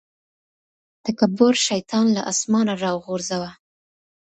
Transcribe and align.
تکبر 1.05 1.53
شيطان 1.67 2.05
له 2.15 2.21
اسمانه 2.31 2.73
راوغورځاوه. 2.83 3.51